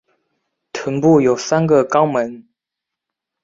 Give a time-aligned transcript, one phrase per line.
[0.73, 2.47] 臀部有三个肛门。